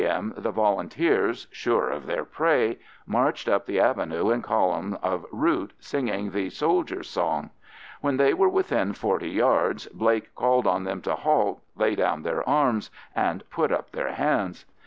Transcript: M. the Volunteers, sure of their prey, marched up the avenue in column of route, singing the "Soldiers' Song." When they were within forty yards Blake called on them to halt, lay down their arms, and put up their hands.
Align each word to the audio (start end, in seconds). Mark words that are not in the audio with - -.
M. 0.03 0.33
the 0.35 0.49
Volunteers, 0.49 1.45
sure 1.51 1.87
of 1.91 2.07
their 2.07 2.25
prey, 2.25 2.79
marched 3.05 3.47
up 3.47 3.67
the 3.67 3.79
avenue 3.79 4.31
in 4.31 4.41
column 4.41 4.97
of 5.03 5.27
route, 5.31 5.73
singing 5.77 6.31
the 6.31 6.49
"Soldiers' 6.49 7.07
Song." 7.07 7.51
When 7.99 8.17
they 8.17 8.33
were 8.33 8.49
within 8.49 8.93
forty 8.93 9.29
yards 9.29 9.85
Blake 9.89 10.33
called 10.33 10.65
on 10.65 10.85
them 10.85 11.03
to 11.03 11.13
halt, 11.13 11.61
lay 11.75 11.93
down 11.93 12.23
their 12.23 12.41
arms, 12.49 12.89
and 13.15 13.47
put 13.51 13.71
up 13.71 13.91
their 13.91 14.13
hands. 14.13 14.65